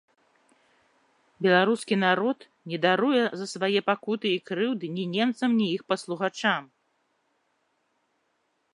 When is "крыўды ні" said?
4.51-5.05